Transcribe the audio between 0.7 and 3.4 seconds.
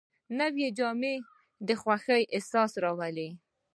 جامې د خوښۍ احساس راولي